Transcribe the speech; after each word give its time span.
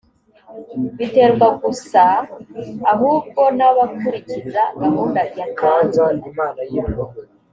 biterwa 0.97 1.47
gusa 1.61 2.03
ahubwo 2.93 3.41
n’abakurikiza 3.57 4.61
gahunda 4.81 5.21
yatanzwe 5.39 6.05